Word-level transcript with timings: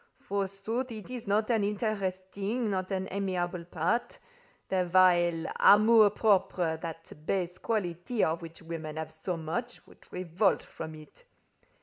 Forsooth, 0.17 0.91
it 0.91 1.11
is 1.11 1.27
not 1.27 1.51
an 1.51 1.63
interesting, 1.63 2.71
not 2.71 2.89
an 2.91 3.07
amiable, 3.11 3.63
part; 3.65 4.17
their 4.67 4.85
vile 4.85 5.45
amour 5.59 6.09
propre—that 6.09 7.27
base 7.27 7.59
quality 7.59 8.23
of 8.23 8.41
which 8.41 8.63
women 8.63 8.95
have 8.95 9.11
so 9.13 9.37
much—would 9.37 10.03
revolt 10.11 10.63
from 10.63 10.95
it. 10.95 11.25